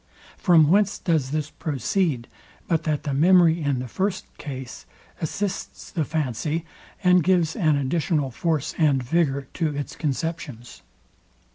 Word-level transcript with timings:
From 0.35 0.67
whence 0.71 0.97
does 0.97 1.29
this 1.29 1.51
proceed, 1.51 2.27
but 2.67 2.85
that 2.85 3.03
the 3.03 3.13
memory 3.13 3.61
in 3.61 3.77
the 3.77 3.87
first 3.87 4.25
case 4.39 4.87
assists 5.21 5.91
the 5.91 6.03
fancy 6.03 6.65
and 7.03 7.23
gives 7.23 7.55
an 7.55 7.75
additional 7.77 8.31
force 8.31 8.73
and 8.79 9.03
vigour 9.03 9.45
to 9.53 9.75
its 9.75 9.95
conceptions? 9.95 10.81